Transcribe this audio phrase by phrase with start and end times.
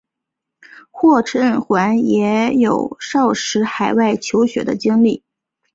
[0.89, 5.23] 霍震寰也有少时海外求学的经历。